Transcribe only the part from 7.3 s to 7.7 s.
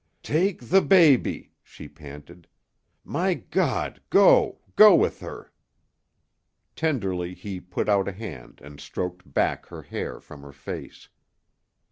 he